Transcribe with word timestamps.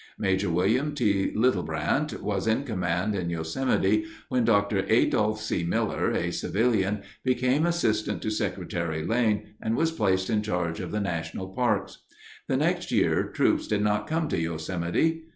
Major 0.17 0.49
William 0.49 0.95
T. 0.95 1.31
Littebrant 1.35 2.23
was 2.23 2.47
in 2.47 2.63
command 2.63 3.13
in 3.13 3.29
Yosemite 3.29 4.05
when 4.29 4.43
Dr. 4.43 4.83
Adolph 4.89 5.39
C. 5.39 5.63
Miller, 5.63 6.09
a 6.09 6.31
civilian, 6.31 7.03
became 7.23 7.67
assistant 7.67 8.19
to 8.23 8.31
Secretary 8.31 9.03
Lane 9.05 9.53
and 9.61 9.75
was 9.77 9.91
placed 9.91 10.27
in 10.27 10.41
charge 10.41 10.79
of 10.79 10.89
the 10.91 10.99
national 11.01 11.49
parks. 11.49 11.99
The 12.47 12.57
next 12.57 12.91
year 12.91 13.25
troops 13.25 13.67
did 13.67 13.83
not 13.83 14.07
come 14.07 14.27
to 14.29 14.39
Yosemite. 14.39 15.25